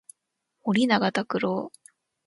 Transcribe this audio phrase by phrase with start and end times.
[0.65, 1.71] 森永卓郎